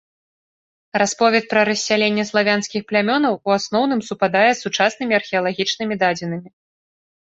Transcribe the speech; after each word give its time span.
Расповед 1.01 1.45
пра 1.51 1.61
рассяленне 1.69 2.23
славянскіх 2.31 2.81
плямёнаў 2.93 3.33
у 3.39 3.49
асноўным 3.59 4.01
супадае 4.11 4.45
з 4.53 4.59
сучаснымі 4.65 5.13
археалагічнымі 5.23 5.93
дадзенымі. 6.05 6.49